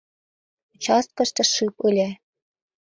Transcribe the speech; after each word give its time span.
Участкыште 0.73 1.43
шып 1.53 1.75
ыле. 1.87 2.09